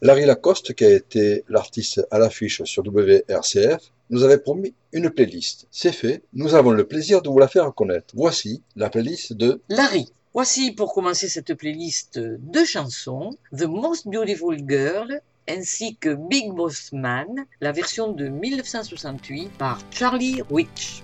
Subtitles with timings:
[0.00, 3.80] Larry Lacoste, qui a été l'artiste à l'affiche sur WRCF,
[4.10, 5.66] nous avait promis une playlist.
[5.70, 8.14] C'est fait, nous avons le plaisir de vous la faire connaître.
[8.14, 10.12] Voici la playlist de Larry.
[10.34, 16.92] Voici pour commencer cette playlist deux chansons, The Most Beautiful Girl ainsi que Big Boss
[16.92, 21.02] Man, la version de 1968 par Charlie Rich.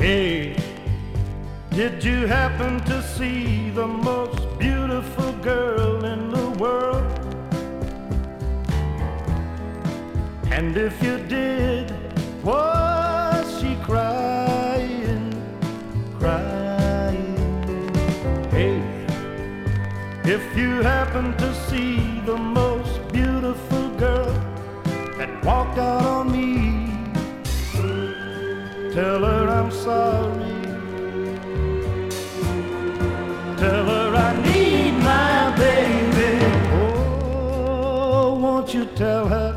[0.00, 0.43] Hey,
[1.74, 7.12] did you happen to see the most beautiful girl in the world?
[10.52, 11.92] And if you did,
[12.44, 15.32] was she crying,
[16.20, 17.34] crying?
[18.52, 18.78] Hey,
[20.24, 24.32] if you happen to see the most beautiful girl
[25.18, 26.54] that walked out on me.
[28.94, 30.53] Tell her I'm sorry.
[38.64, 39.52] Won't you tell her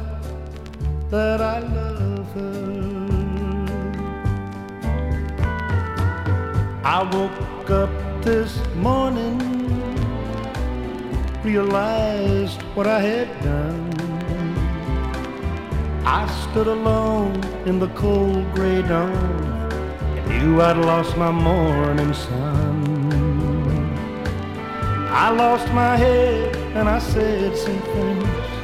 [1.09, 2.67] that I love her?
[6.83, 7.89] I woke up
[8.21, 9.37] this morning,
[11.41, 13.93] realized what I had done.
[16.05, 19.71] I stood alone in the cold gray dawn
[20.17, 22.83] and knew I'd lost my morning sun.
[25.09, 28.56] I lost my head and I said some things.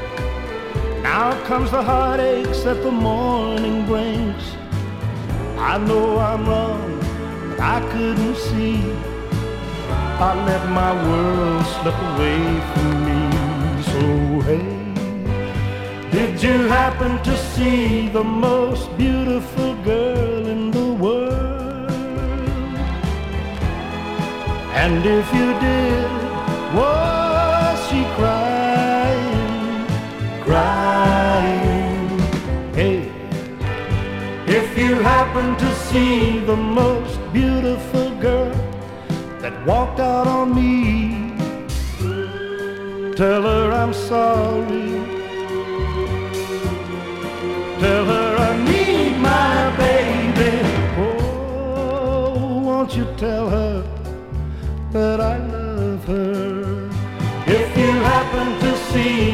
[1.14, 4.44] Now comes the heartaches that the morning brings.
[5.72, 6.92] I know I'm wrong,
[7.50, 8.82] but I couldn't see.
[10.28, 13.22] I let my world slip away from me.
[13.90, 14.02] So
[14.48, 14.66] hey.
[16.10, 21.92] Did you happen to see the most beautiful girl in the world?
[24.82, 26.12] And if you did,
[26.80, 29.86] was she crying,
[30.44, 30.83] crying?
[35.04, 38.56] Happen to see the most beautiful girl
[39.42, 41.36] that walked out on me,
[43.14, 44.92] tell her I'm sorry.
[47.84, 50.54] Tell her I need my baby.
[51.06, 53.84] Oh, won't you tell her
[54.94, 56.90] that I love her?
[57.46, 59.33] If you happen to see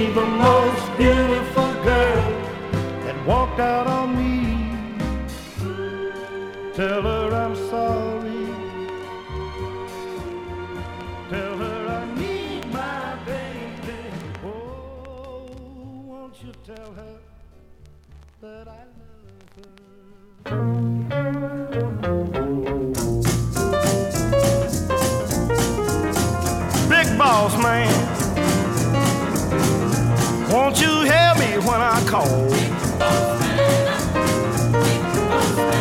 [31.69, 32.49] when I call?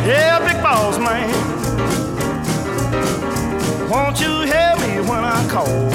[0.07, 1.29] Yeah, big boss man,
[3.89, 5.89] won't you help me when I call?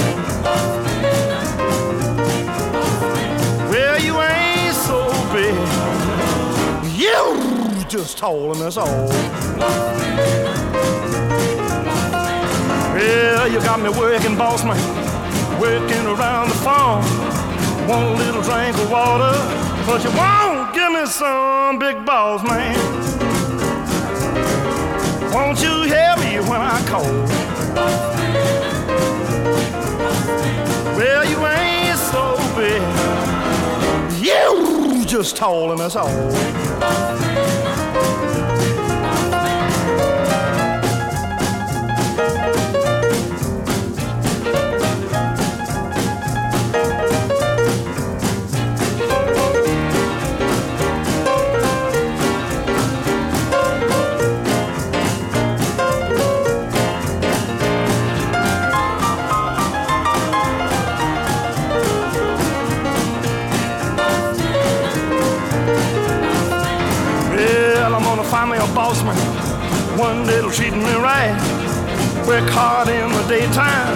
[3.69, 4.97] Well, you ain't so
[5.31, 5.55] big
[6.97, 9.09] you just holding us all.
[12.97, 14.79] Yeah, you got me working, boss man,
[15.59, 17.03] working around the farm.
[17.87, 22.75] Want a little drink of water, but you won't give me some, big balls, man.
[25.33, 27.03] Won't you help me when I call?
[30.95, 32.81] Well, you ain't so big.
[34.23, 37.42] You just holding us all.
[70.57, 71.33] That'll me right.
[72.27, 73.95] Work hard in the daytime,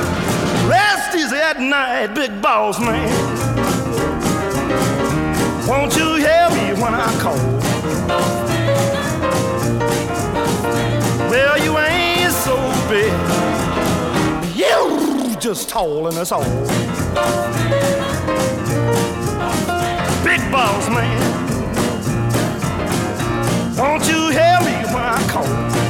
[0.67, 3.07] rest is at night, big boss man.
[5.67, 7.37] Won't you help me when I call?
[11.29, 12.57] Well, you ain't so
[12.89, 13.13] big,
[14.57, 16.43] you just tall in us all.
[20.23, 21.37] Big boss man.
[23.77, 25.86] Won't you help me when I call?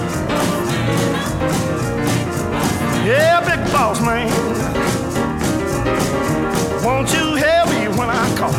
[3.07, 4.27] Yeah, big boss man.
[6.83, 8.51] Won't you help me when I call?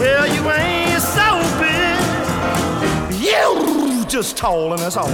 [0.00, 2.00] Well, you ain't so big.
[3.22, 5.08] You just tall and that's all.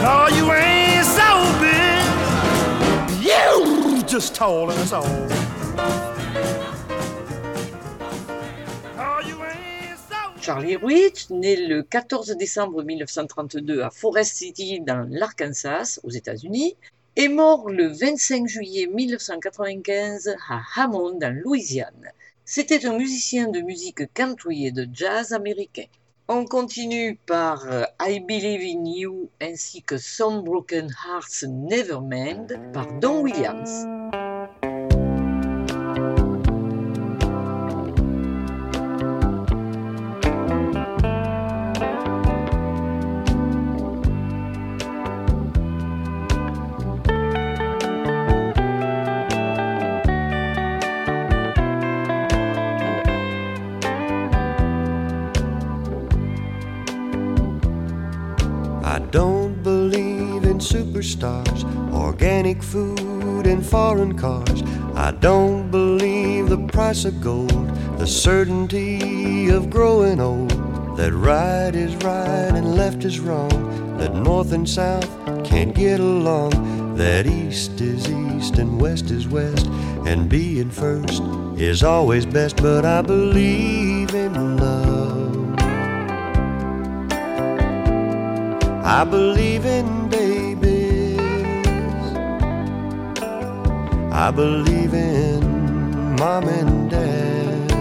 [0.00, 2.04] No, you ain't so big.
[3.20, 6.13] You just tall and that's all.
[10.44, 16.76] Charlie Rich, né le 14 décembre 1932 à Forest City dans l'Arkansas, aux États-Unis,
[17.16, 22.12] est mort le 25 juillet 1995 à Hammond, dans Louisiane.
[22.44, 25.86] C'était un musicien de musique country et de jazz américain.
[26.28, 32.48] On continue par euh, I Believe in You ainsi que Some Broken Hearts Never Mend
[32.74, 33.86] par Don Williams.
[61.14, 64.62] Stars, organic food and foreign cars.
[64.96, 67.68] I don't believe the price of gold,
[67.98, 70.50] the certainty of growing old,
[70.96, 75.08] that right is right and left is wrong, that north and south
[75.44, 79.66] can't get along, that east is east and west is west,
[80.10, 81.22] and being first
[81.56, 85.04] is always best, but I believe in love.
[88.84, 90.10] I believe in
[94.24, 97.72] I believe in mom and dad,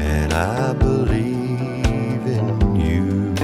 [0.00, 3.34] and I believe in you.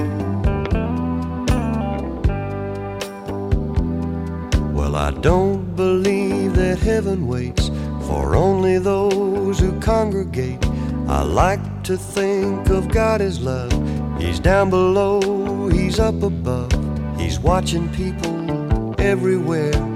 [4.71, 7.67] Well, I don't believe that heaven waits
[8.07, 10.65] for only those who congregate.
[11.09, 13.73] I like to think of God as love.
[14.17, 16.71] He's down below, He's up above,
[17.19, 19.90] He's watching people everywhere he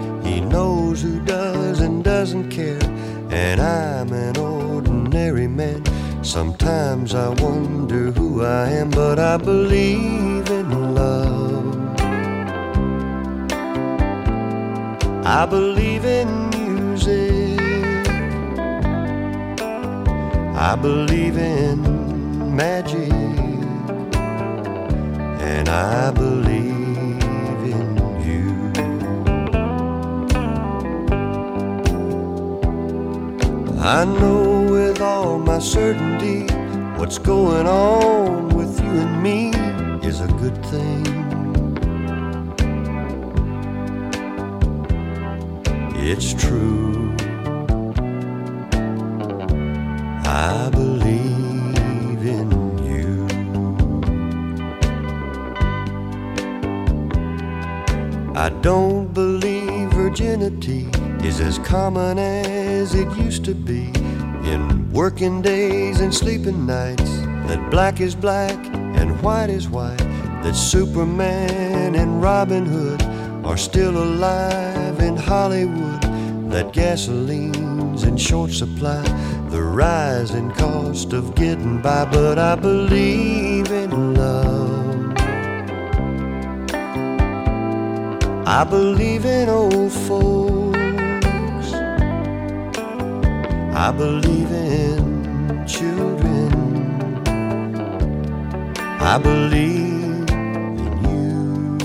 [0.56, 2.86] knows who does and doesn't care,
[3.30, 5.81] and I'm an ordinary man.
[6.24, 11.75] Sometimes I wonder who I am, but I believe in love.
[15.40, 17.60] I believe in music.
[20.69, 21.78] I believe in
[22.56, 23.12] magic.
[25.51, 26.75] And I believe
[33.86, 36.52] I know with all my certainty
[36.98, 39.50] what's going on with you and me
[40.04, 41.06] is a good thing.
[45.98, 47.14] It's true.
[50.26, 52.50] I believe in
[52.90, 53.28] you.
[58.36, 60.90] I don't believe virginity
[61.24, 63.88] is as common as it used to be
[64.54, 67.10] in working days and sleeping nights.
[67.48, 68.57] That black is black
[69.00, 70.06] and white is white.
[70.44, 73.01] That Superman and Robin Hood
[73.46, 76.01] are still alive in Hollywood.
[76.51, 79.01] That gasoline's in short supply.
[79.50, 85.13] The rising cost of getting by, but I believe in love.
[88.48, 90.64] I believe in old folks.
[93.77, 96.50] I believe in children.
[99.01, 101.77] I believe in you.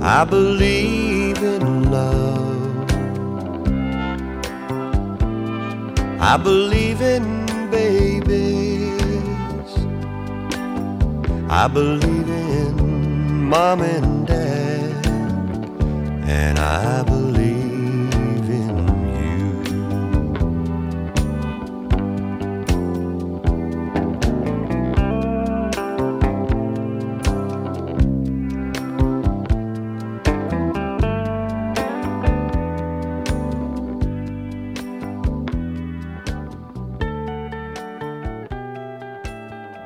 [0.00, 2.86] I believe in love.
[6.20, 8.98] I believe in babies.
[11.50, 14.17] I believe in mom and
[16.28, 18.76] and I believe in
[19.14, 19.62] you.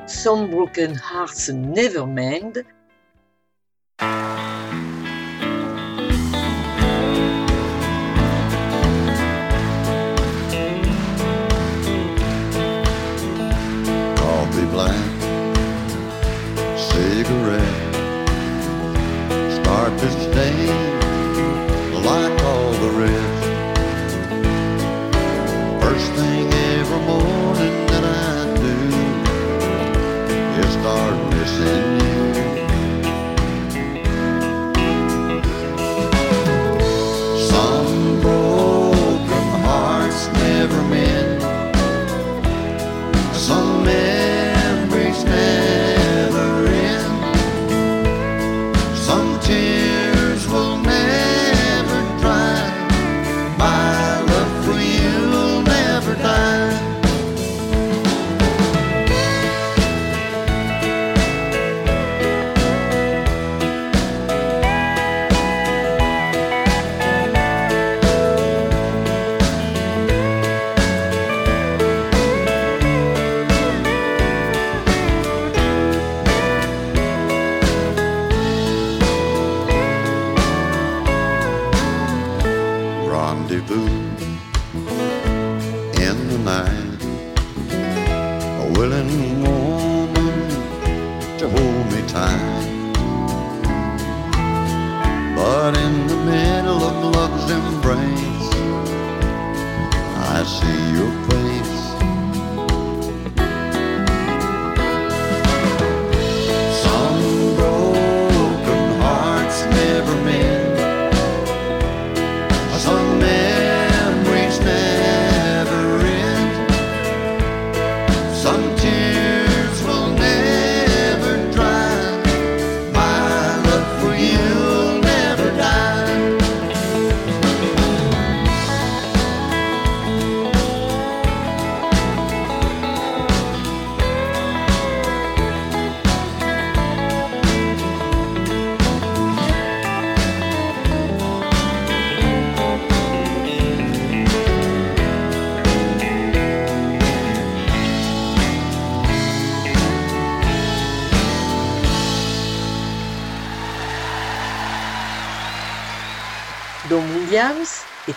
[0.08, 2.64] Some broken hearts never mend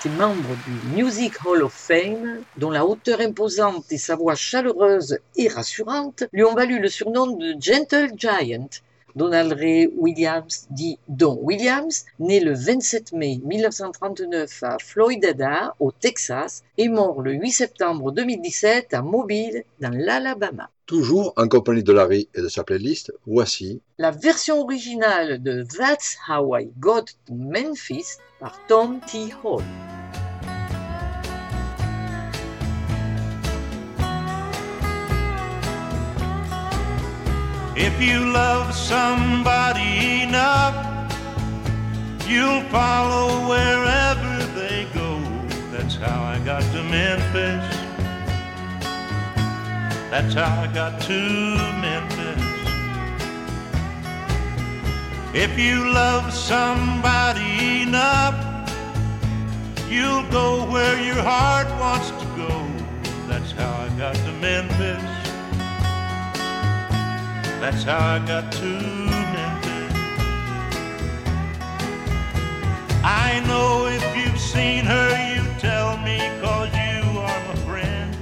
[0.09, 5.47] Membre du Music Hall of Fame, dont la hauteur imposante et sa voix chaleureuse et
[5.47, 8.69] rassurante lui ont valu le surnom de Gentle Giant.
[9.15, 16.63] Donald Ray Williams, dit Don Williams, né le 27 mai 1939 à Floydada, au Texas,
[16.77, 20.69] est mort le 8 septembre 2017 à Mobile, dans l'Alabama.
[20.85, 26.17] Toujours en compagnie de Larry et de sa playlist, voici La version originale de That's
[26.27, 29.33] How I Got to Memphis par Tom T.
[29.43, 29.63] Hall.
[37.77, 41.11] If you love somebody enough,
[42.25, 45.19] you'll follow wherever they go.
[45.73, 47.77] That's how I got to Memphis.
[50.09, 51.19] That's how I got to
[51.81, 52.43] Memphis.
[55.33, 58.37] If you love somebody enough,
[59.89, 62.65] you'll go where your heart wants to go.
[63.27, 65.24] That's how I got to Memphis.
[67.65, 69.93] That's how I got to Memphis.
[73.03, 78.15] I know if you've seen her, you tell me, cause you are my friend.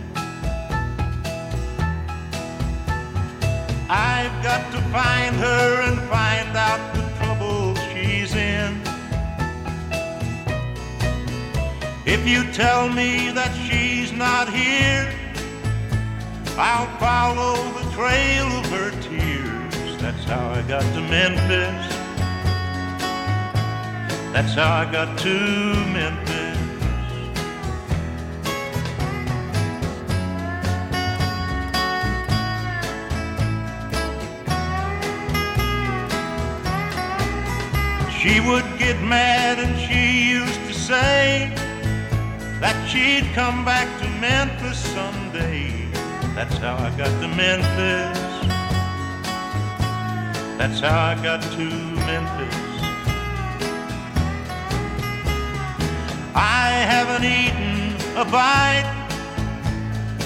[3.89, 8.81] I've got to find her and find out the trouble she's in.
[12.05, 15.22] If you tell me that she's not here,
[16.55, 19.97] I'll follow the trail of her tears.
[19.99, 21.95] That's how I got to Memphis.
[24.31, 25.33] That's how I got to
[25.93, 26.33] Memphis.
[38.21, 41.51] She would get mad and she used to say
[42.61, 45.82] that she'd come back to Memphis someday.
[46.35, 48.19] That's how I got to Memphis.
[50.57, 51.65] That's how I got to
[52.09, 52.55] Memphis.
[56.35, 58.89] I haven't eaten a bite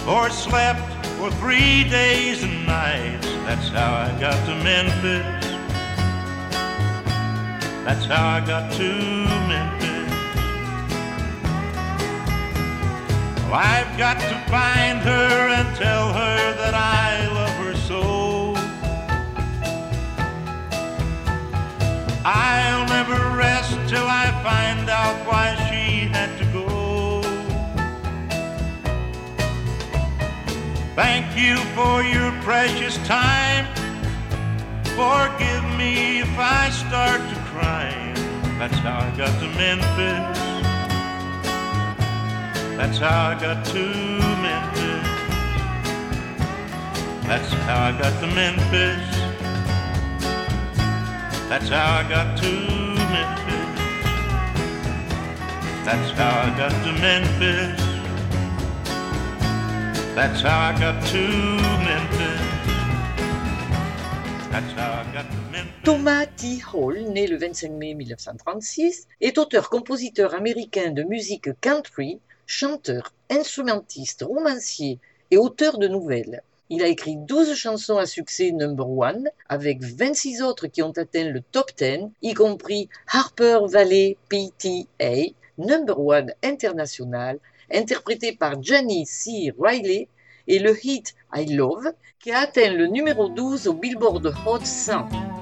[0.08, 0.80] or slept
[1.18, 3.28] for three days and nights.
[3.46, 5.46] That's how I got to Memphis.
[7.84, 8.94] That's how I got to
[9.48, 9.77] Memphis.
[13.54, 18.54] I've got to find her and tell her that I love her so.
[22.26, 27.22] I'll never rest till I find out why she had to go.
[30.94, 33.66] Thank you for your precious time.
[34.84, 38.14] Forgive me if I start to cry.
[38.60, 40.77] That's how I got to Memphis.
[42.78, 43.84] That's how I got to
[44.44, 45.08] Memphis.
[47.28, 49.18] That's how I got to Memphis.
[51.50, 52.52] That's how I got to
[53.12, 53.68] Memphis.
[65.84, 66.60] Thomas T.
[66.74, 75.00] Hall, né le 25 mai 1936, est auteur-compositeur américain de musique country, chanteur, instrumentiste, romancier
[75.30, 76.42] et auteur de nouvelles.
[76.70, 81.30] Il a écrit 12 chansons à succès number one, avec 26 autres qui ont atteint
[81.30, 87.40] le top 10, y compris Harper Valley PTA, number one international,
[87.72, 89.54] interprété par Johnny C.
[89.60, 90.08] Riley
[90.48, 95.37] et le hit I Love qui a atteint le numéro 12 au Billboard Hot 100.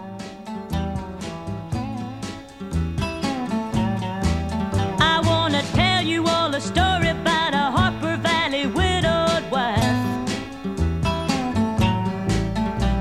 [6.55, 10.29] A story about a Harper Valley widowed wife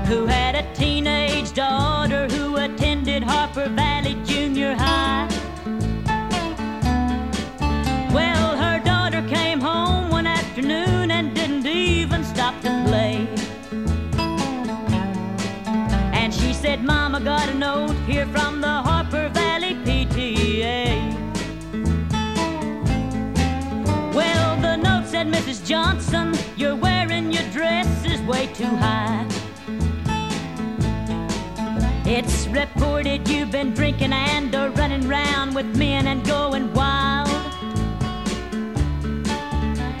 [0.09, 5.29] who had a teenage daughter who attended Harper Valley Junior High.
[8.13, 13.25] Well, her daughter came home one afternoon and didn't even stop to play.
[16.11, 18.84] And she said, Mama got a note here from the
[25.65, 29.25] Johnson, you're wearing your dress is way too high.
[32.05, 37.29] It's reported you've been drinking and are running round with men and going wild.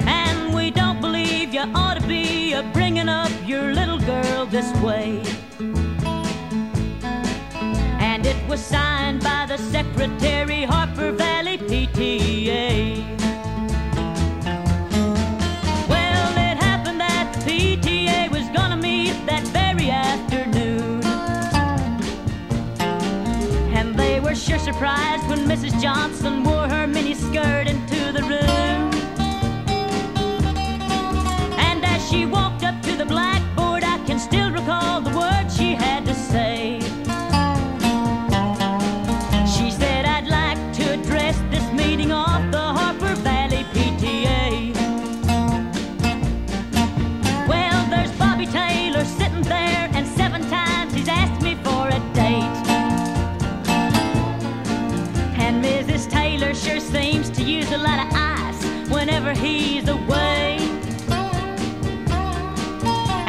[0.05, 4.71] And we don't believe you ought to be a bringing up your little girl this
[4.81, 5.23] way.
[7.99, 13.24] And it was signed by the secretary, Harper Valley PTA.
[24.65, 25.79] Surprised when Mrs.
[25.79, 27.67] Johnson wore her mini skirt
[59.45, 60.57] he's away.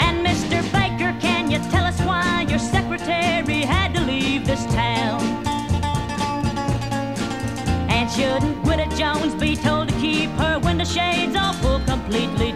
[0.05, 0.61] And Mr.
[0.73, 5.21] Baker, can you tell us why your secretary had to leave this town?
[7.89, 12.53] And shouldn't Widow Jones be told to keep her window shades pulled completely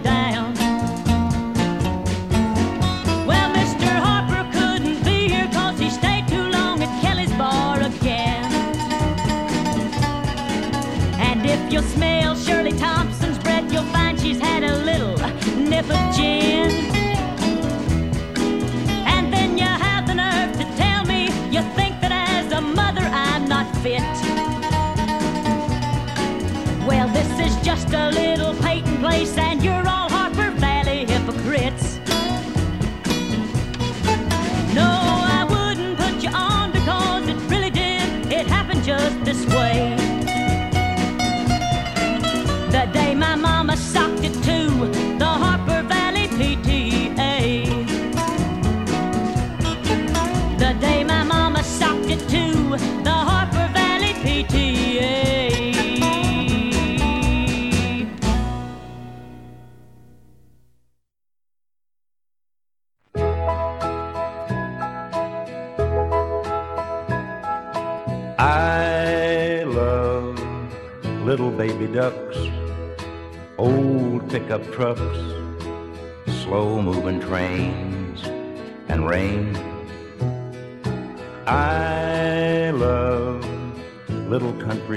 [27.62, 29.37] just a little Peyton place,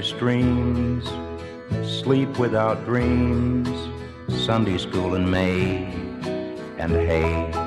[0.04, 1.08] streams,
[1.82, 3.68] sleep without dreams,
[4.28, 5.84] Sunday school in May,
[6.78, 7.63] and hay.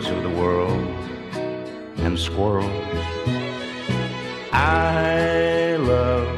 [0.00, 0.80] Birds of the world,
[1.98, 2.70] and squirrels.
[4.52, 6.28] I love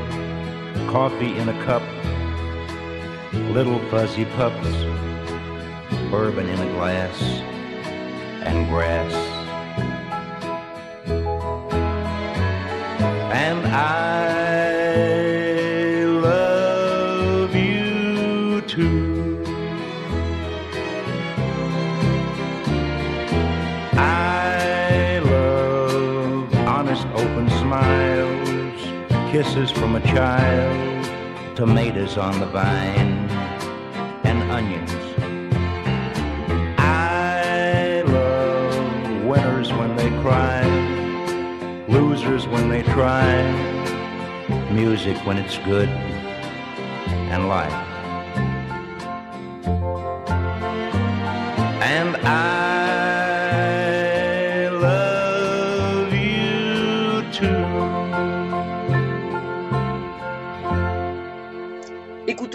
[0.88, 1.82] coffee in a cup
[3.54, 4.66] little fuzzy pups,
[6.10, 7.22] bourbon in a glass,
[8.42, 9.12] and grass.
[13.32, 14.41] And I
[29.42, 33.28] kisses from a child, tomatoes on the vine,
[34.22, 34.92] and onions.
[36.78, 40.64] I love winners when they cry,
[41.88, 43.42] losers when they try,
[44.70, 47.91] music when it's good and light.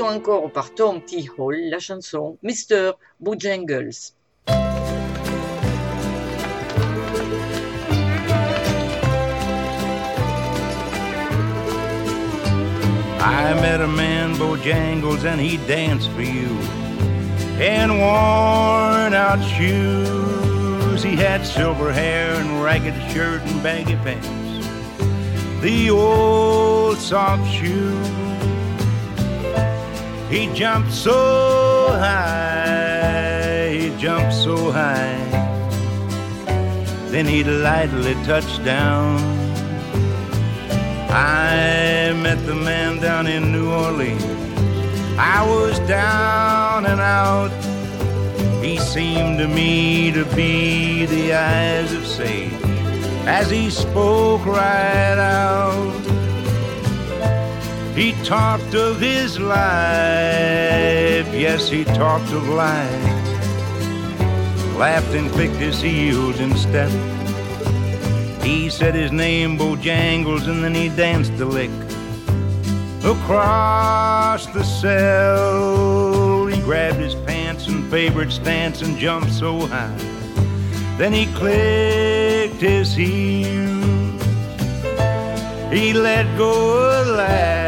[0.08, 1.28] Encore par Tom T.
[1.38, 2.94] Hall la chanson Mr.
[3.22, 4.14] Bojangles.
[13.20, 16.58] I met a man, Bojangles, and he danced for you.
[17.60, 24.28] In worn out shoes, he had silver hair and ragged shirt and baggy pants.
[25.62, 28.27] The old soft shoe.
[30.30, 35.18] He jumped so high, he jumped so high.
[37.10, 39.18] Then he lightly touched down.
[41.10, 44.24] I met the man down in New Orleans.
[45.18, 47.52] I was down and out.
[48.62, 52.52] He seemed to me to be the eyes of sage
[53.26, 56.17] as he spoke right out.
[57.98, 59.58] He talked of his life,
[61.34, 63.04] yes, he talked of life.
[64.78, 66.92] Laughed and clicked his heels in step.
[68.44, 71.72] He said his name, Bojangles, and then he danced a lick
[73.04, 76.46] across the cell.
[76.46, 79.98] He grabbed his pants and favorite stance and jumped so high.
[81.00, 84.22] Then he clicked his heels.
[85.72, 87.67] He let go a laugh.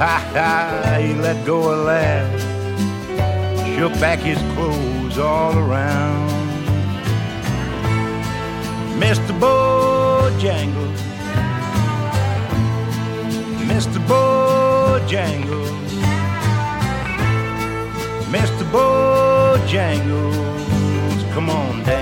[0.00, 2.40] Ha ha, he let go a laugh.
[3.76, 6.30] Shook back his clothes all around.
[8.98, 9.32] Mr.
[9.38, 11.00] Bojangles,
[13.68, 14.00] Mr.
[14.08, 15.90] Bojangles,
[18.32, 18.64] Mr.
[18.72, 20.00] Bojangles,
[21.34, 21.99] come on, dance.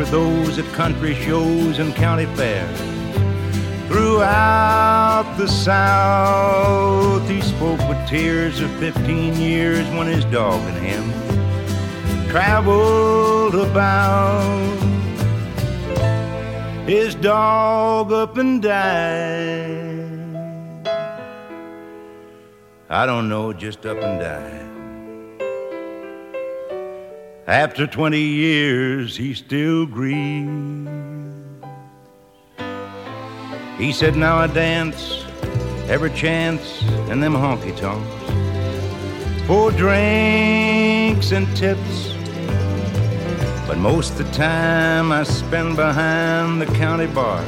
[0.00, 2.80] With those at country shows and county fairs.
[3.86, 12.30] Throughout the South, he spoke with tears of 15 years when his dog and him
[12.30, 14.78] traveled about.
[16.88, 20.06] His dog up and died.
[22.88, 24.69] I don't know, just up and died.
[27.50, 30.88] After 20 years, he still grieves.
[33.76, 35.24] He said, Now I dance
[35.88, 38.08] every chance in them honky tonks
[39.48, 42.12] for drinks and tips.
[43.66, 47.44] But most of the time I spend behind the county bars.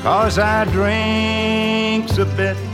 [0.00, 2.69] Cause I drinks a bit.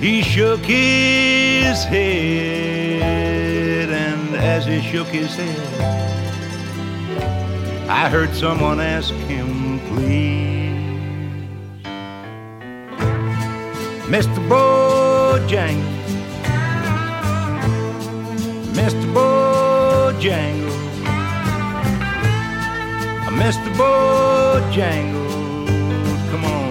[0.00, 3.02] He shook his head,
[3.90, 5.80] and as he shook his head,
[7.86, 10.40] I heard someone ask him, please.
[14.08, 14.40] Mr.
[14.48, 15.84] Bojangles,
[18.72, 19.06] Mr.
[19.12, 20.78] Bojangles,
[23.42, 23.70] Mr.
[23.76, 25.20] Bojangles,
[26.30, 26.69] come on,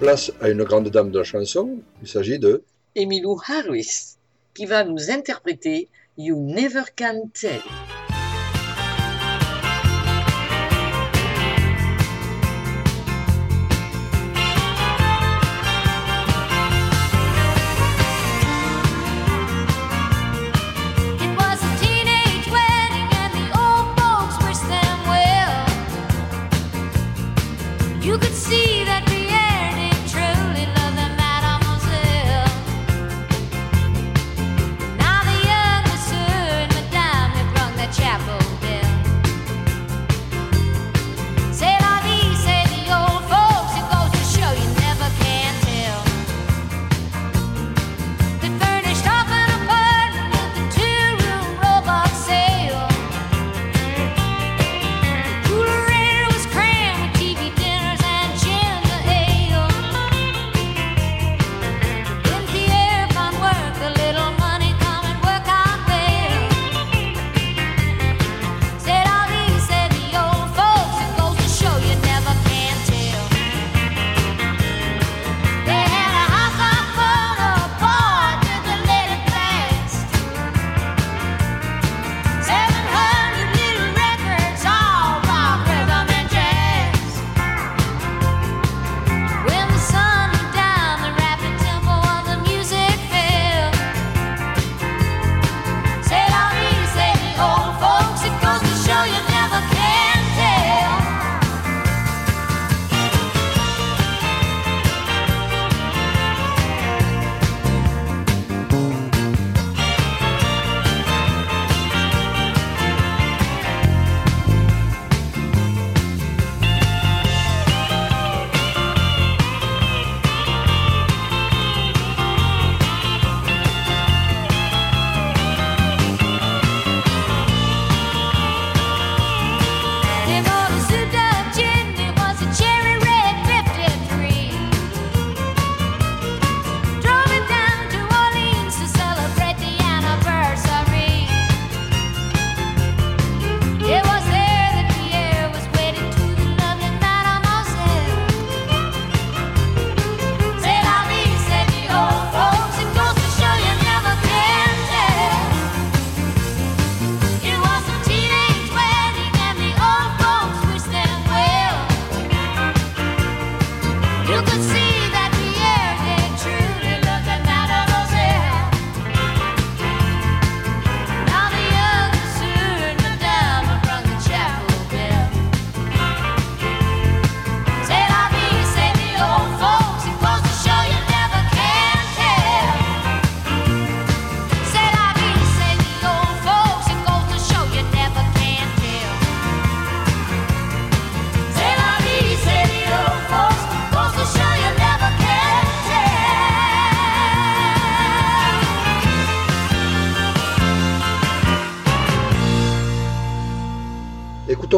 [0.00, 2.64] Place à une grande dame de la chanson, il s'agit de
[2.96, 4.16] Emmylou Harris,
[4.54, 7.60] qui va nous interpréter You Never Can Tell.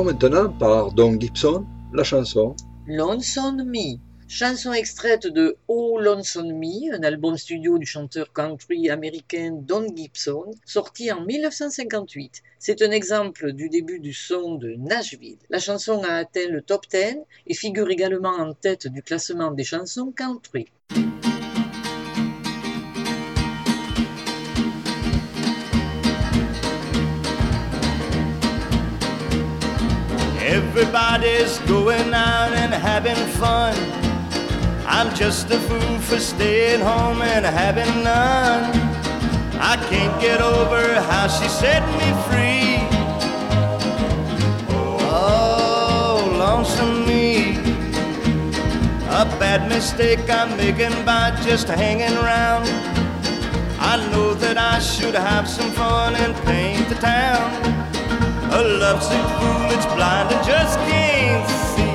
[0.05, 2.57] Maintenant par Don Gibson la chanson
[2.89, 9.53] Lonesome Me, chanson extraite de Oh Lonesome Me, un album studio du chanteur country américain
[9.53, 12.43] Don Gibson, sorti en 1958.
[12.59, 15.39] C'est un exemple du début du son de Nashville.
[15.51, 19.65] La chanson a atteint le top 10 et figure également en tête du classement des
[19.65, 20.67] chansons country.
[30.83, 33.73] Everybody's going out and having fun.
[34.85, 38.65] I'm just a fool for staying home and having none.
[39.61, 42.79] I can't get over how she set me free.
[45.09, 47.59] Oh, lonesome me.
[49.07, 52.67] A bad mistake I'm making by just hanging around.
[53.79, 57.62] I know that I should have some fun and paint the town.
[58.55, 61.95] A lovesick fool that's blind and just can't see.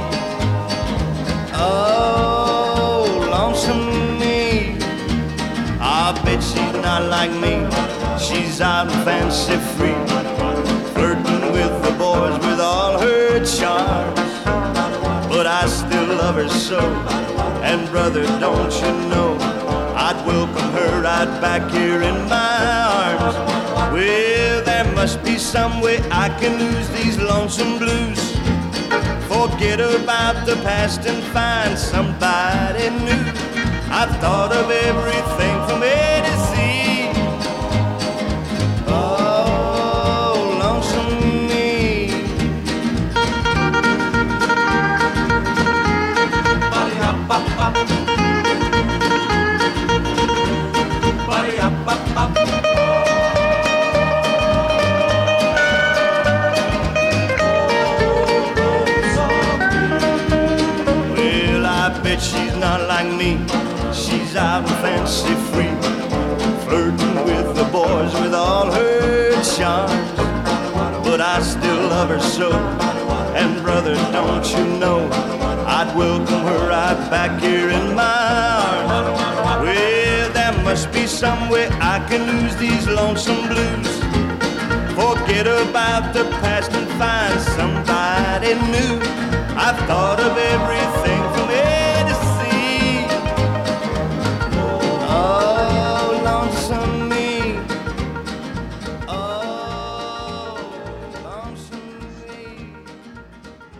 [1.54, 4.76] Oh, lonesome me.
[5.80, 7.56] I bet she's not like me.
[8.18, 9.94] She's out and fancy free,
[10.94, 14.20] flirting with the boys with all her charms.
[15.30, 16.80] But I still love her so.
[17.62, 19.38] And brother, don't you know,
[19.96, 23.36] I'd welcome her right back here in my arms.
[23.94, 24.47] Well,
[24.98, 28.20] must be some way I can lose these lonesome blues.
[29.32, 33.24] Forget about the past and find somebody new.
[34.00, 36.67] I've thought of everything from A to Z.
[71.98, 72.52] so.
[73.34, 75.10] And brother, don't you know,
[75.66, 79.20] I'd welcome her right back here in my arms.
[79.64, 83.90] Well, there must be some way I can lose these lonesome blues.
[84.94, 89.00] Forget about the past and find somebody new.
[89.58, 91.47] I've thought of everything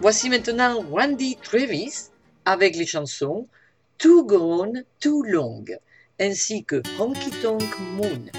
[0.10, 2.12] Voici maintenant Randy Travis
[2.46, 3.46] avec les chansons
[3.98, 5.66] Too Gone, Too Long
[6.18, 8.32] ainsi que Honky Tonk Moon.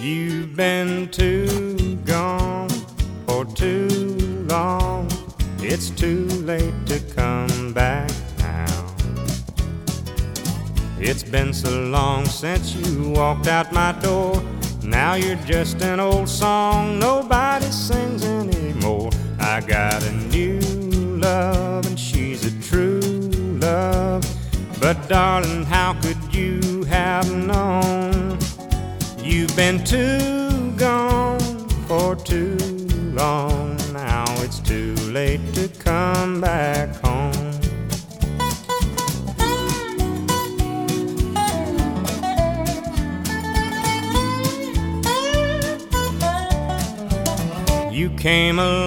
[0.00, 2.70] You've been too gone
[3.26, 4.16] for too
[4.48, 5.06] long.
[5.58, 8.86] It's too late to come back now.
[10.98, 14.42] It's been so long since you walked out my door.
[14.82, 18.29] Now you're just an old song nobody sings.
[19.50, 20.60] I got a new
[21.18, 23.00] love and she's a true
[23.60, 24.24] love.
[24.80, 28.38] But darling, how could you have known?
[29.18, 32.56] You've been too gone for too
[33.12, 33.76] long.
[33.92, 37.50] Now it's too late to come back home.
[47.92, 48.86] You came a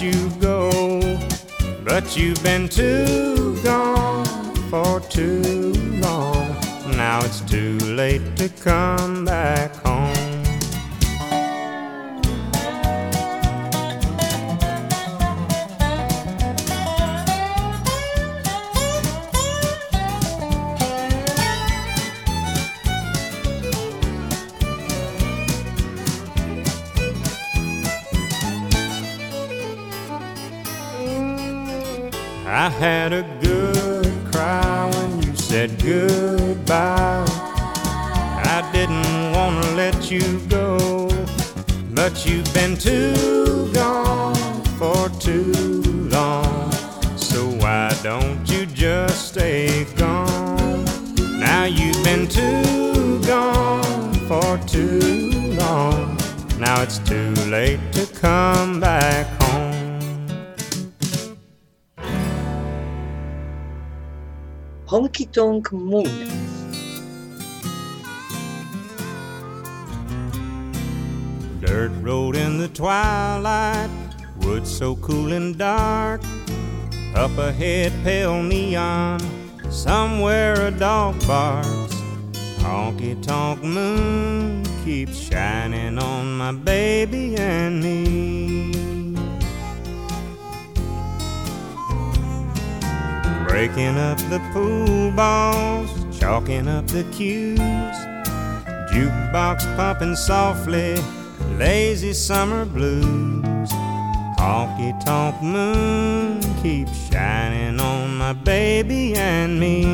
[0.00, 0.70] you go,
[1.84, 6.56] but you've been too gone for too long.
[6.96, 10.15] Now it's too late to come back home.
[32.66, 37.24] I had a good cry when you said goodbye.
[38.42, 41.08] I didn't want to let you go,
[41.94, 46.72] but you've been too gone for too long.
[47.16, 50.84] So why don't you just stay gone?
[51.38, 56.18] Now you've been too gone for too long.
[56.58, 59.35] Now it's too late to come back
[64.86, 66.04] Honky Tonk Moon.
[71.60, 73.90] Dirt road in the twilight,
[74.42, 76.22] woods so cool and dark.
[77.16, 79.18] Up ahead, pale neon,
[79.70, 81.96] somewhere a dog barks.
[82.58, 88.75] Honky tonk moon keeps shining on my baby and me.
[93.56, 97.58] Breaking up the pool balls, chalking up the cues.
[98.92, 100.96] Jukebox pumping softly,
[101.56, 103.70] lazy summer blues.
[104.36, 109.84] Honky tonk moon keeps shining on my baby and me.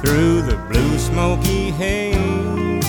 [0.00, 2.84] Through the blue smoky haze,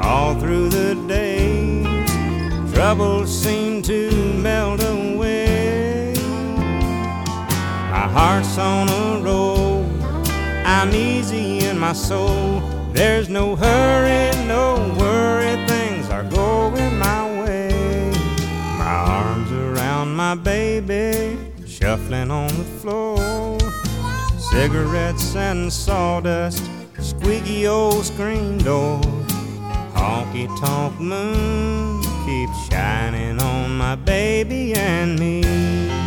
[0.00, 5.49] all through the days, troubles seem to melt away.
[8.12, 9.84] Heart's on a roll,
[10.66, 12.60] I'm easy in my soul.
[12.92, 18.12] There's no hurry, no worry, things are going my way.
[18.78, 23.58] My arms around my baby, shuffling on the floor.
[24.50, 29.00] Cigarettes and sawdust, squeaky old screen door.
[29.94, 35.99] Honky tonk moon keeps shining on my baby and me.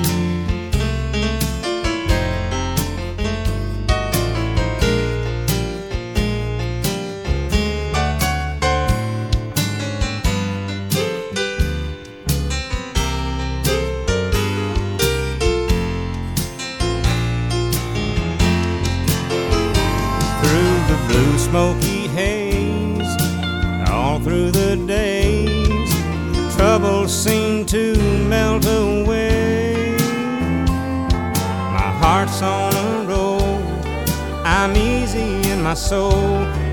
[35.73, 36.11] My soul.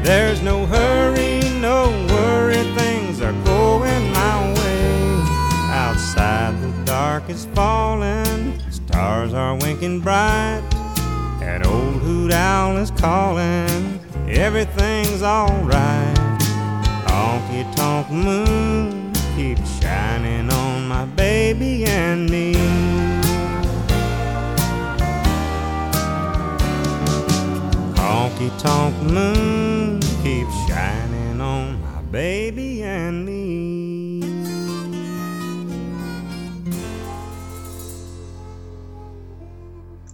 [0.02, 5.22] There's no hurry, no worry, things are going my way.
[5.72, 10.62] Outside the dark is falling, stars are winking bright.
[11.40, 16.18] That old hoot owl is calling, everything's alright.
[17.06, 22.59] Honky tonk moon keeps shining on my baby and me.
[28.40, 34.22] Honky tonk moon keeps shining on my baby and me.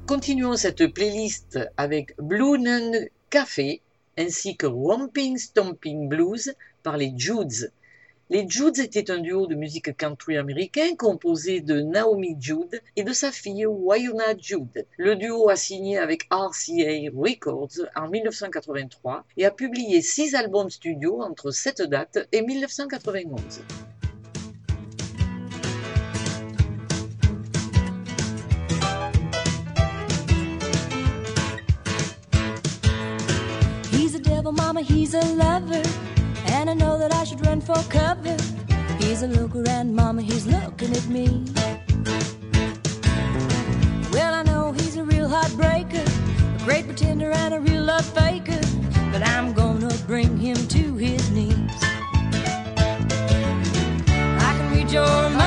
[0.09, 3.81] Continuons cette playlist avec Blue Nun Café
[4.19, 6.53] ainsi que Romping Stomping Blues
[6.83, 7.71] par les Judes.
[8.29, 13.13] Les Judes étaient un duo de musique country américain composé de Naomi Jude et de
[13.13, 14.85] sa fille Wynonna Jude.
[14.97, 21.23] Le duo a signé avec RCA Records en 1983 et a publié six albums studio
[21.23, 23.63] entre cette date et 1991.
[33.93, 36.16] He's a devil, mama, he's a lover.
[36.69, 38.37] And I know that I should run for cover.
[38.99, 41.45] He's a looker, and mama, he's looking at me.
[44.11, 46.05] Well, I know he's a real heartbreaker,
[46.57, 48.61] a great pretender, and a real love faker.
[49.13, 51.55] But I'm gonna bring him to his knees.
[54.49, 55.46] I can read your mind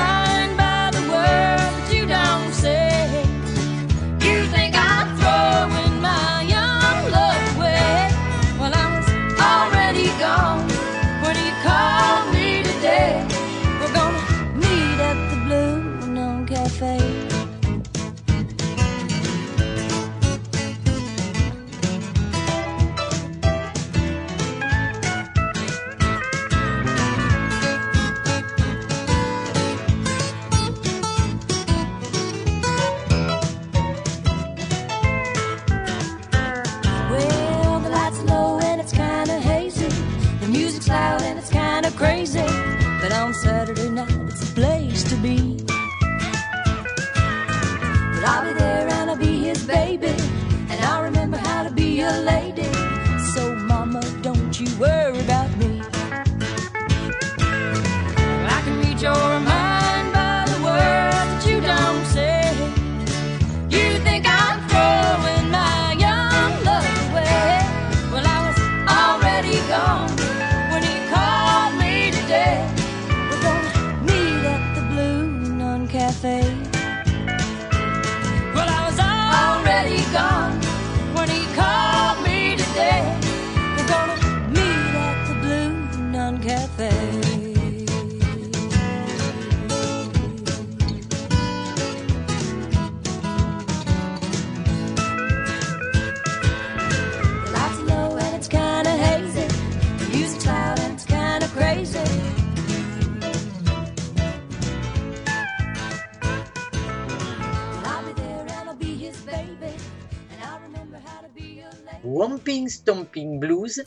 [112.90, 113.78] Stomping Blues.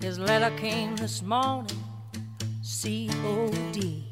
[0.00, 1.66] His letter came this morning,
[2.62, 4.04] COD.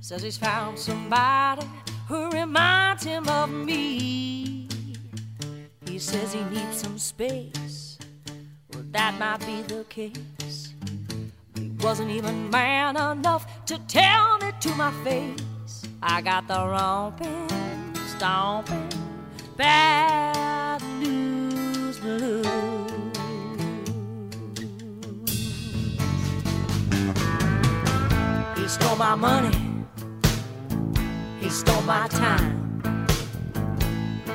[0.00, 1.66] Says he's found somebody
[2.08, 4.66] who reminds him of me.
[5.86, 7.98] He says he needs some space.
[8.72, 10.45] Well, that might be the case.
[11.96, 15.82] Wasn't even man enough to tell me to my face.
[16.02, 17.48] I got the romping,
[18.06, 18.90] stomping,
[19.56, 22.46] bad news blues.
[28.58, 29.56] He stole my money.
[31.40, 32.76] He stole my time.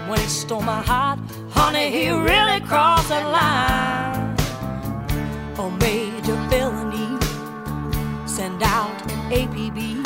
[0.09, 1.19] When he stole my heart,
[1.51, 4.35] honey, he really crossed that line.
[5.59, 6.10] Oh, felony,
[8.63, 8.97] out
[9.29, 10.03] APB.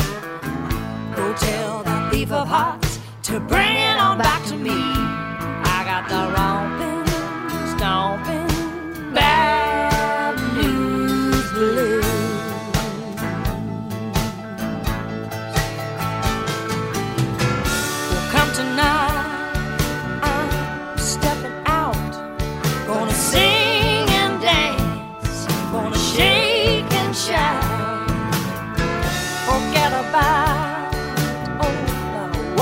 [1.16, 4.72] Go tell the thief of hearts to bring it on back to me.
[4.72, 7.06] I got the romping,
[7.76, 9.14] stomping,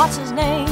[0.04, 0.63] what's his name?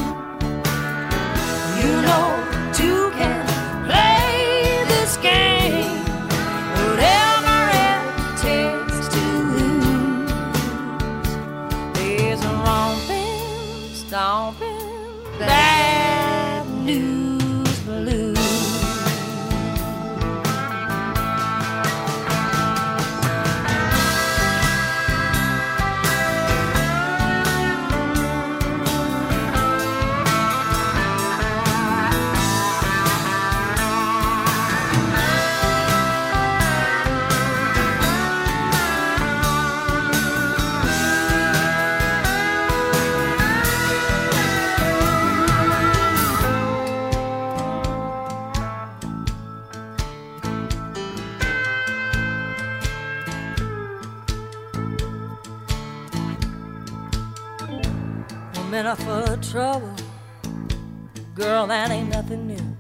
[61.71, 62.77] That ain't nothing new.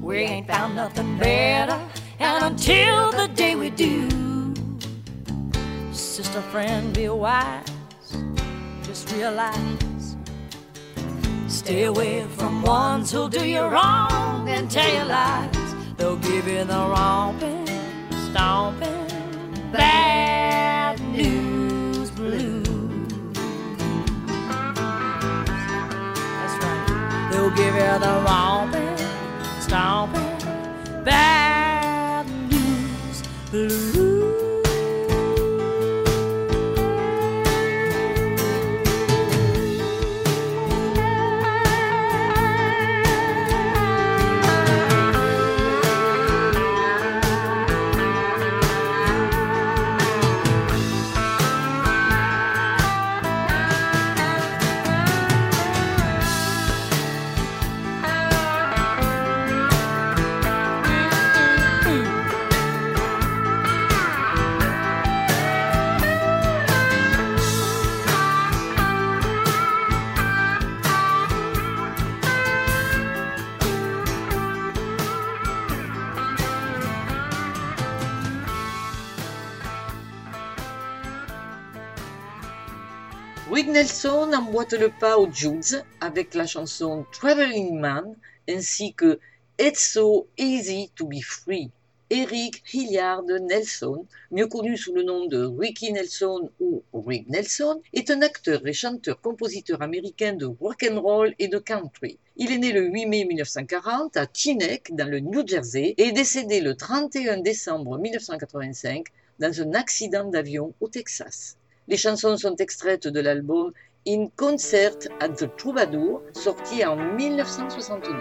[0.00, 1.76] We ain't found nothing better.
[2.20, 4.08] And until the day we do,
[5.90, 7.66] sister, friend, be wise.
[8.84, 10.16] Just realize.
[11.48, 15.74] Stay away from ones who'll do you wrong and tell you lies.
[15.96, 17.66] They'll give you the romping,
[18.30, 19.08] stomping,
[19.72, 21.47] bad news
[27.78, 28.98] you the romping,
[29.60, 31.37] stomping, bad
[83.78, 88.16] Nelson emboîte le pas aux Judes avec la chanson Traveling Man
[88.48, 89.20] ainsi que
[89.56, 91.70] It's So Easy to Be Free.
[92.10, 98.10] Eric Hilliard Nelson, mieux connu sous le nom de Ricky Nelson ou Rick Nelson, est
[98.10, 102.18] un acteur et chanteur-compositeur américain de rock and roll et de country.
[102.36, 106.12] Il est né le 8 mai 1940 à Teaneck, dans le New Jersey, et est
[106.12, 109.06] décédé le 31 décembre 1985
[109.38, 111.57] dans un accident d'avion au Texas.
[111.88, 113.72] Les chansons sont extraites de l'album
[114.06, 118.12] In Concert at the Troubadour, sorti en 1969.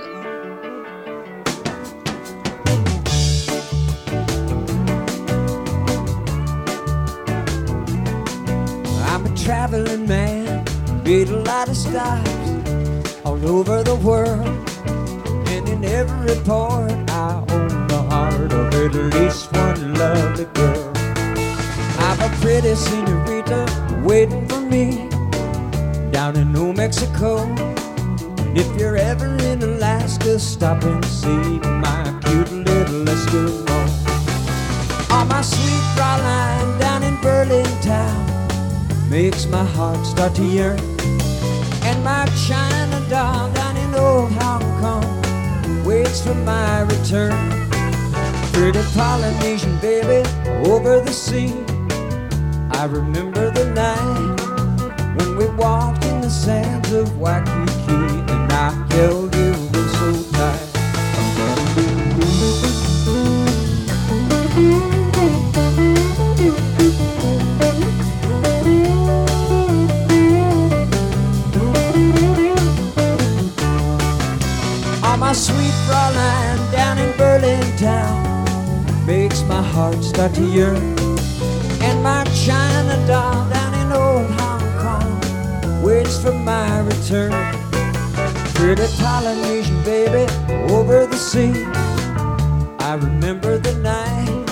[9.03, 10.63] I'm a traveling man,
[11.03, 12.29] meet a lot of stops
[13.25, 14.47] all over the world.
[15.49, 20.96] And in every port, I own the heart of at least one lovely girl.
[22.19, 23.65] A pretty senorita
[24.03, 25.07] waiting for me
[26.11, 27.43] down in New Mexico.
[28.39, 33.77] And if you're ever in Alaska, stop and see my cute little Eskimo.
[35.09, 40.79] Oh, my sweet Fraulein down in Berlin town makes my heart start to yearn.
[41.83, 47.67] And my China doll down in old Hong Kong waits for my return.
[48.53, 50.27] Pretty Polynesian baby
[50.65, 51.66] over the sea.
[52.87, 57.51] I remember the night when we walked in the sands of Waikiki
[58.31, 60.69] and I held you in so tight.
[75.03, 81.06] Oh, my sweet Fraulein down in Berlin town makes my heart start to yearn.
[86.17, 87.31] Waits for my return.
[88.53, 90.31] Pretty Polynesian baby
[90.71, 91.53] over the sea.
[92.79, 94.45] I remember the night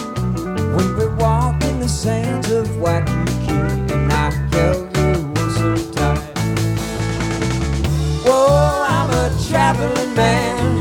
[0.75, 3.53] when we walked in the sands of Waikiki
[3.93, 6.19] and I held you so tight.
[8.25, 10.79] Whoa, I'm a traveling man.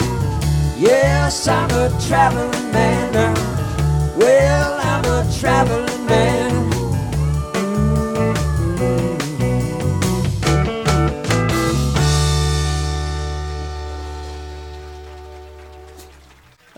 [0.79, 4.17] Yes, I'm a traveling man now.
[4.17, 5.94] Well, I'm a traveling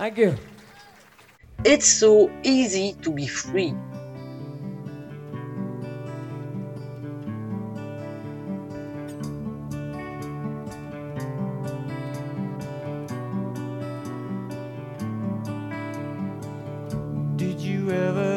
[0.07, 0.37] Thank you.
[1.65, 3.75] It's so easy to be free.
[17.35, 18.36] Did you ever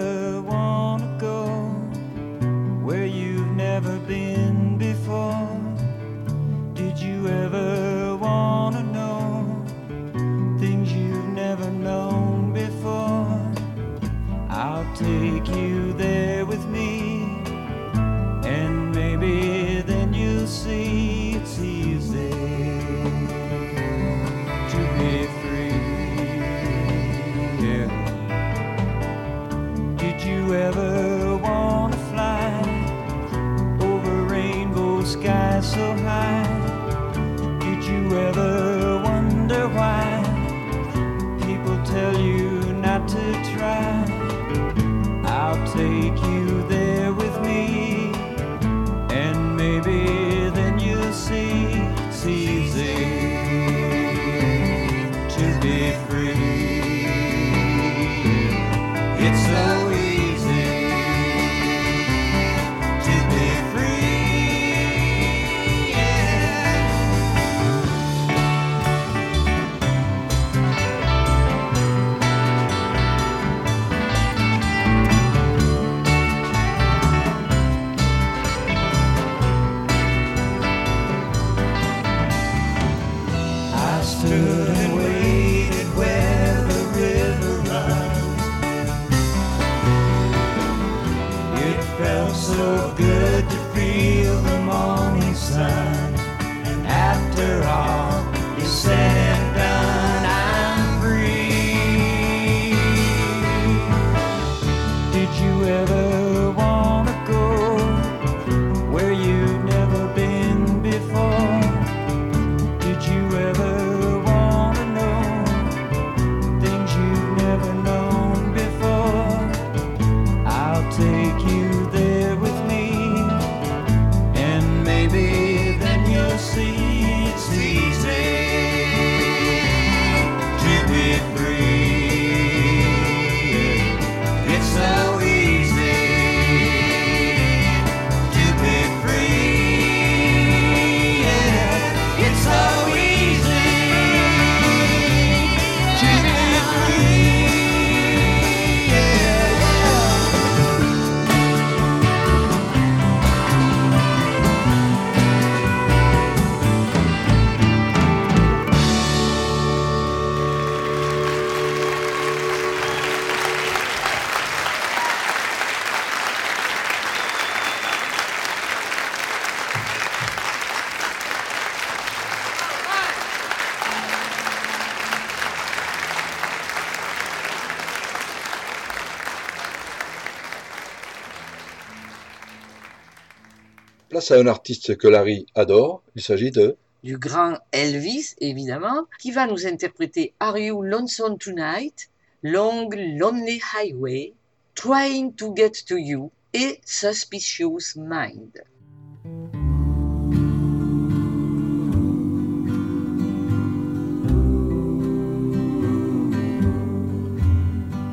[184.32, 189.48] À un artiste que Larry adore, il s'agit de Du grand Elvis, évidemment, qui va
[189.48, 192.10] nous interpréter Are You Lonesome Tonight,
[192.44, 194.34] Long Lonely Highway,
[194.76, 198.62] Trying to Get to You et Suspicious Mind.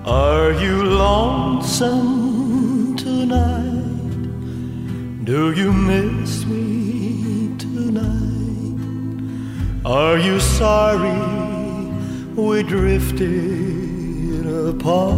[0.07, 2.17] Are you lonesome
[2.97, 3.66] tonight?
[5.27, 8.79] Do you miss me tonight?
[9.85, 11.19] Are you sorry
[12.37, 15.17] we drifted apart?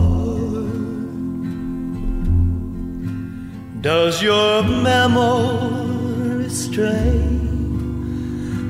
[3.82, 7.20] Does your memory stray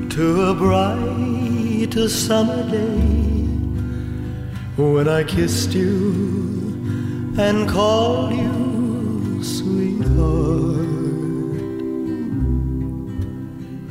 [0.09, 3.19] to a bright summer day?
[4.79, 10.98] when I kissed you and called you sweetheart.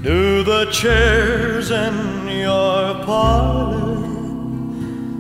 [0.03, 3.97] Do the chairs in your parlor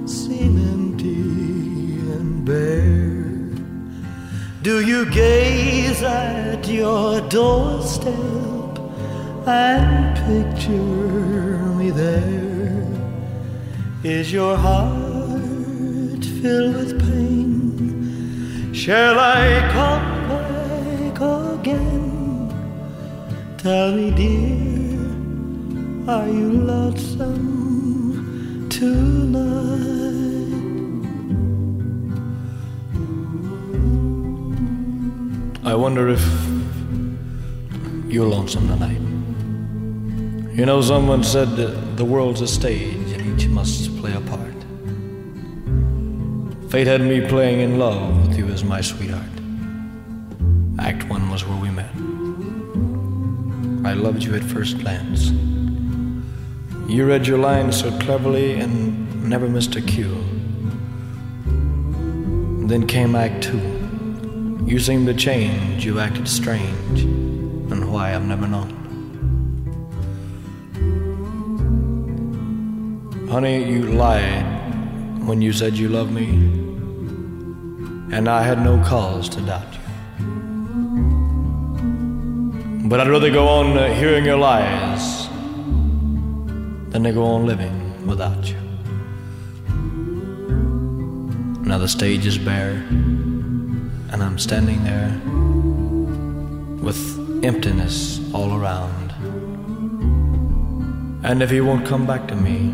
[0.06, 3.58] seem empty and bare?
[4.62, 8.14] Do you gaze at your doorstep
[9.48, 12.86] and picture me there?
[14.04, 18.72] Is your heart filled with pain?
[18.72, 22.07] Shall I come back again?
[23.58, 25.00] Tell me, dear,
[26.08, 27.38] are you lonesome
[28.70, 29.18] tonight?
[35.64, 36.22] I wonder if
[38.06, 39.00] you're lonesome tonight.
[40.56, 44.54] You know, someone said that the world's a stage and each must play a part.
[46.70, 49.37] Fate had me playing in love with you as my sweetheart.
[53.98, 55.30] Loved you at first glance.
[56.88, 60.16] You read your lines so cleverly and never missed a cue.
[62.66, 63.60] Then came Act two.
[64.64, 68.74] You seemed to change, you acted strange, and why I've never known.
[73.30, 74.46] Honey, you lied
[75.26, 76.28] when you said you loved me,
[78.14, 79.87] and I had no cause to doubt you.
[82.88, 85.28] But I'd rather go on uh, hearing your lies
[86.88, 88.56] than to go on living without you.
[91.68, 92.82] Now the stage is bare,
[94.10, 95.10] and I'm standing there
[96.82, 96.98] with
[97.44, 99.12] emptiness all around.
[101.24, 102.72] And if he won't come back to me,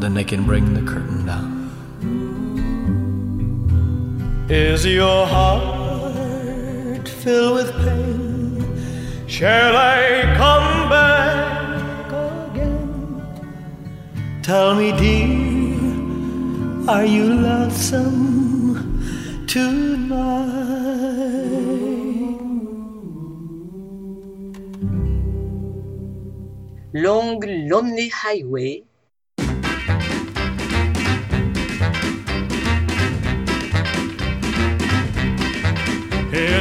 [0.00, 1.70] then they can bring the curtain down.
[4.50, 8.19] Is your heart filled with pain?
[9.30, 12.10] Shall I come back
[12.50, 13.22] again?
[14.42, 18.98] Tell me, dear, are you lonesome
[19.46, 20.50] tonight?
[26.92, 27.38] Long
[27.70, 28.82] Lonely Highway,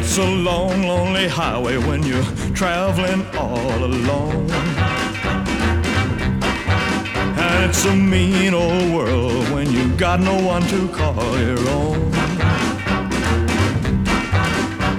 [0.02, 2.24] It's a long, lonely highway when you're
[2.56, 4.50] traveling all alone.
[7.38, 12.14] And it's a mean old world when you've got no one to call your own.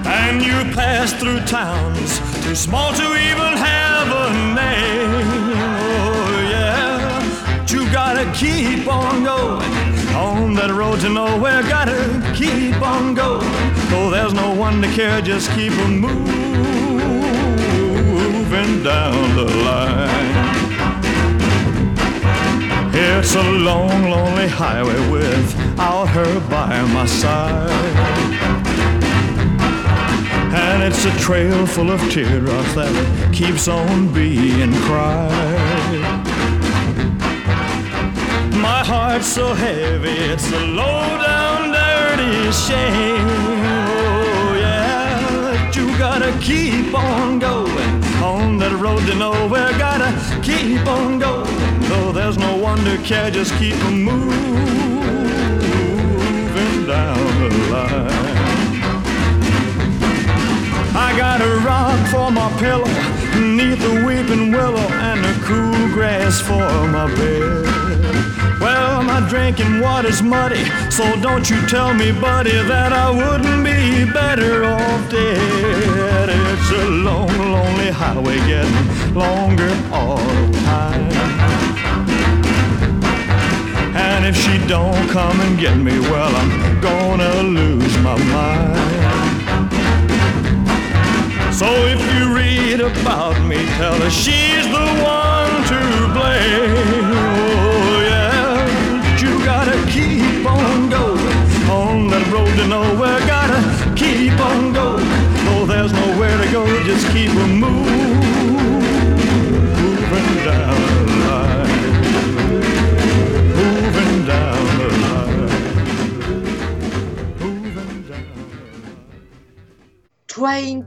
[0.04, 5.54] And you pass through towns too small to even have a name.
[6.12, 7.58] Oh, yeah.
[7.58, 11.62] But you gotta keep on going on that road to nowhere.
[11.62, 13.46] Gotta keep on going.
[13.90, 16.20] Though there's no one to care, just keep on moving
[18.82, 20.10] down the line.
[22.92, 27.70] It's a long, lonely highway without her by my side.
[30.52, 32.92] And it's a trail full of teardrops that
[33.32, 35.59] keeps on being cried.
[38.80, 43.28] My heart's so heavy, it's a low down, dirty shame.
[43.28, 49.70] Oh, yeah, but you gotta keep on going on that road to nowhere.
[49.76, 50.10] Gotta
[50.40, 53.30] keep on going, though there's no one to care.
[53.30, 54.16] Just keep moving
[56.86, 58.08] down the line.
[60.96, 62.88] I got a rock for my pillow,
[63.38, 68.39] neath the weeping willow, and the cool grass for my bed.
[68.60, 74.04] Well, my drinking water's muddy, so don't you tell me, buddy, that I wouldn't be
[74.12, 76.28] better off dead.
[76.28, 81.10] It's a long, lonely highway getting longer all the time.
[83.96, 88.90] And if she don't come and get me, well, I'm gonna lose my mind.
[91.54, 95.80] So if you read about me, tell her she's the one to
[96.12, 96.69] blame.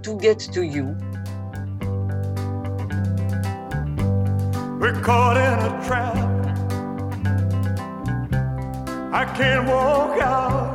[0.04, 0.96] To get to you.
[4.80, 6.18] We're caught in a trap.
[9.14, 10.74] I can't walk out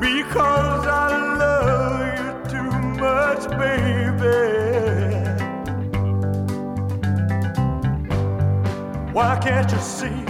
[0.00, 1.08] because I
[1.42, 2.70] love you too
[3.00, 4.36] much, baby.
[9.12, 10.25] Why can't you see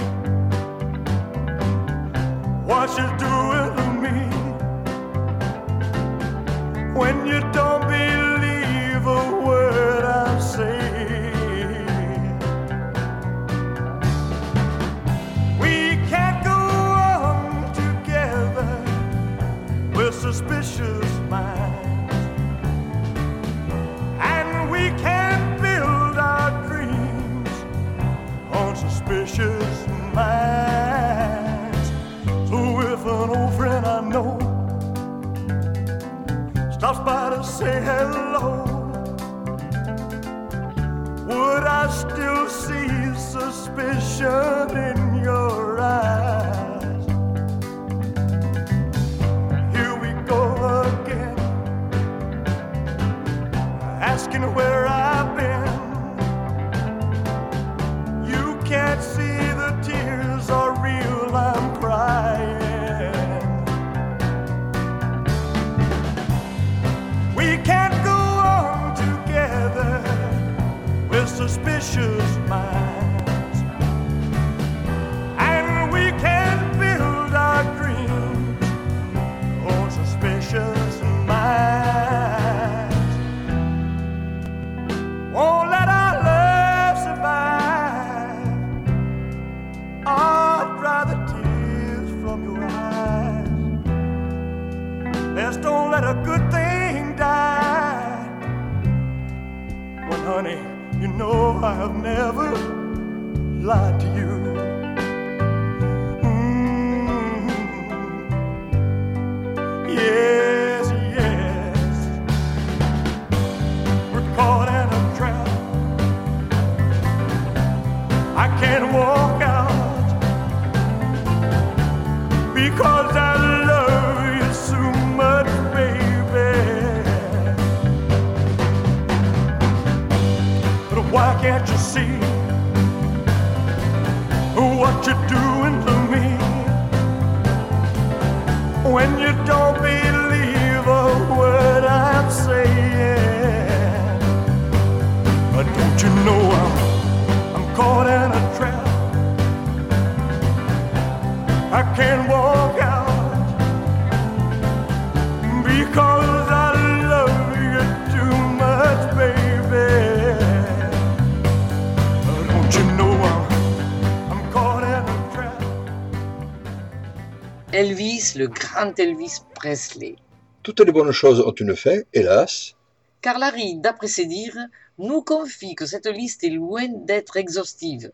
[168.37, 170.17] le grand Elvis Presley.
[170.63, 172.75] Toutes les bonnes choses ont une fin, hélas.
[173.21, 174.59] Car Larry, d'après ses dires,
[174.99, 178.13] nous confie que cette liste est loin d'être exhaustive.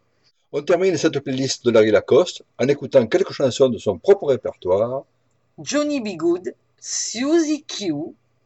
[0.52, 5.04] On termine cette playlist de Larry Lacoste en écoutant quelques chansons de son propre répertoire.
[5.58, 6.16] Johnny B.
[6.16, 7.92] Good, Susie Q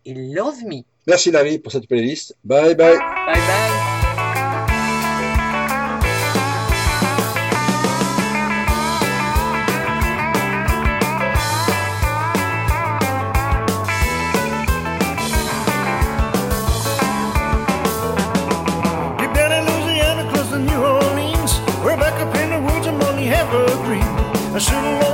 [0.04, 0.82] et Love Me.
[1.06, 2.36] Merci Larry pour cette playlist.
[2.44, 2.96] Bye bye.
[2.96, 3.75] Bye bye.
[24.56, 25.02] Evergreen.
[25.02, 25.05] I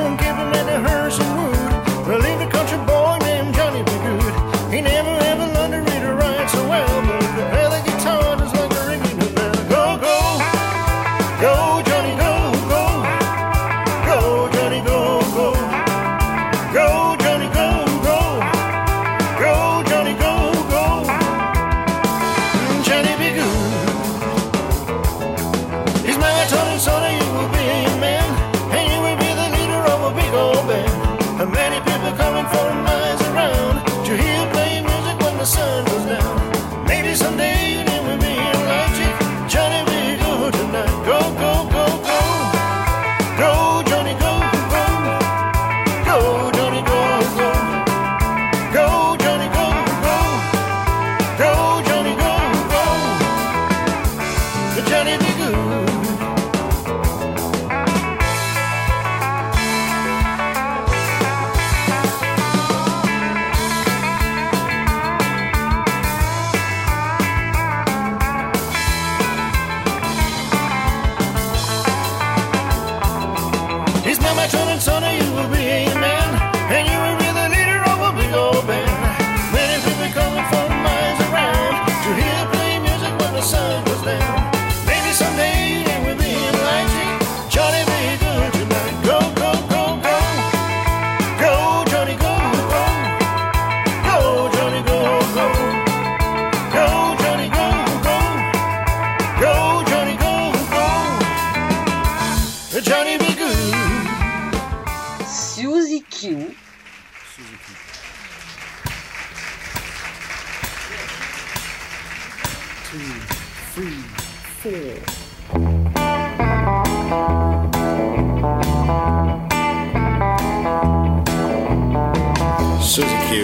[123.32, 123.40] Q.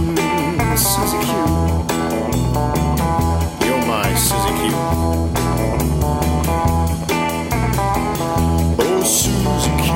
[0.00, 1.30] Mm, Susie Q.
[3.66, 4.62] You're my Susie Q.
[8.78, 9.86] Oh, Susie Q.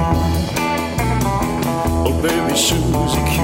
[2.05, 3.35] Oh, baby, Susie Q.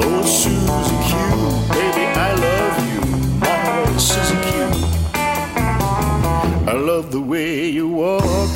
[0.00, 1.10] Oh, Susie Q.
[1.76, 3.00] Baby, I love you.
[3.38, 4.50] My Susie Q.
[6.66, 8.50] I love the way you walk.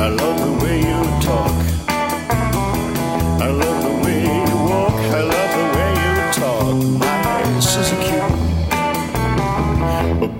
[0.00, 0.39] I love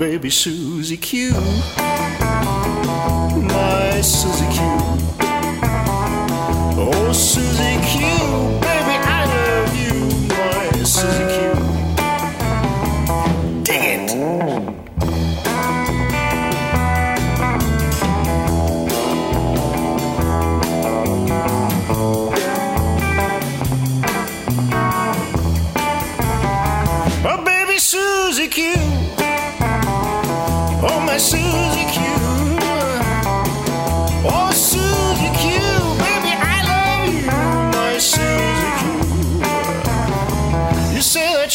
[0.01, 1.31] baby Susie Q.
[3.37, 4.63] My Susie Q.
[6.79, 8.20] Oh, Susie Q.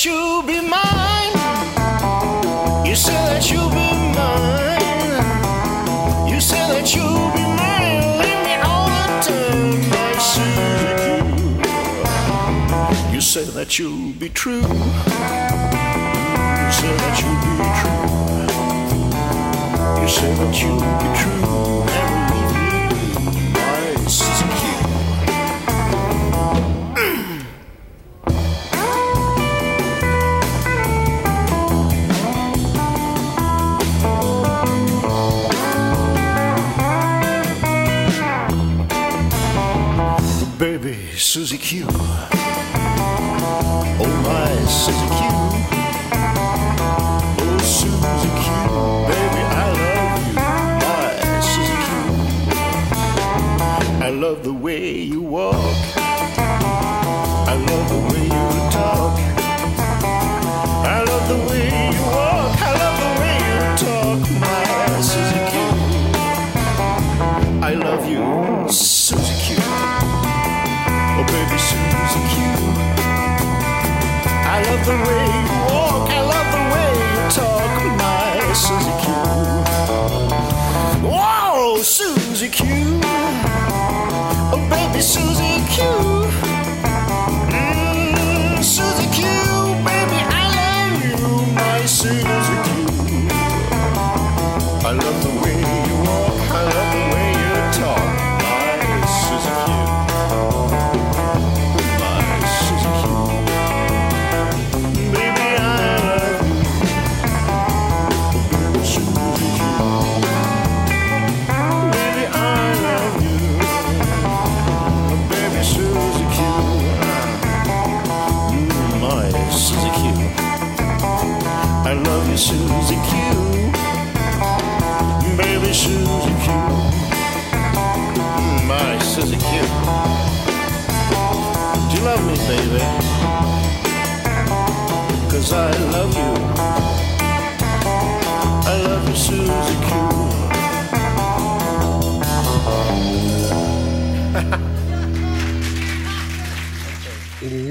[0.05, 1.33] you'll be mine.
[2.85, 5.23] You say that you'll be mine.
[6.31, 8.19] You say that you'll be mine.
[8.21, 11.05] Leave me all the time, my Susie Q.
[13.13, 14.61] You say that you'll be true.
[14.61, 14.67] You
[16.79, 18.05] say that you'll be true.
[20.01, 22.14] You say that you'll be true.
[41.17, 41.85] Susie Q.
[41.87, 41.93] Oh
[44.23, 45.19] my Susie Q.
[47.39, 48.45] Oh Susie Q.
[49.07, 50.35] Baby I love you.
[50.83, 51.09] My
[51.41, 51.87] Susie Q.
[54.03, 56.04] I love the way you walk.
[82.45, 82.99] Susie Q.
[84.53, 86.24] Oh, baby Susie Q.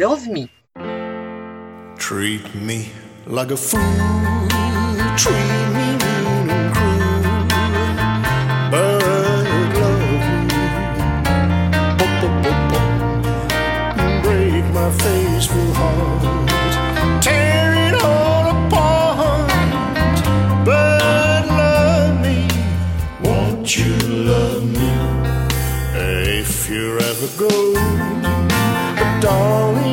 [0.07, 0.51] Love Me.
[1.97, 2.91] Treat me
[3.27, 3.81] like a fool.
[5.17, 7.23] Treat me mean and cruel.
[8.71, 9.03] But
[9.81, 10.59] love me.
[14.25, 17.23] Break my faithful heart.
[17.23, 19.49] Tear it all apart.
[20.67, 22.39] But love me.
[23.23, 23.97] Won't you
[24.33, 24.91] love me?
[26.41, 27.51] If you ever go,
[29.23, 29.84] darling.